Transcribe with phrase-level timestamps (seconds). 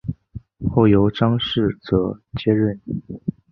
[0.71, 2.81] 后由张世则接任。